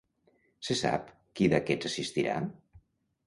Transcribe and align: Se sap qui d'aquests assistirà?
Se 0.69 0.77
sap 0.79 1.11
qui 1.41 1.49
d'aquests 1.53 1.89
assistirà? 1.91 2.39